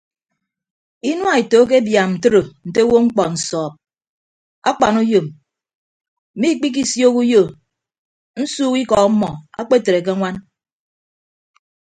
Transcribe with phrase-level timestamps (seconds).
[1.09, 3.71] Inua eto akebiaam ntoro nte owo mkpọ nsọp
[4.69, 5.27] akpanuyom
[6.37, 7.43] mmikpisiooho uyo
[8.41, 9.29] nsuuk ikọ ọmọ
[9.59, 10.35] akpetre ke añwan.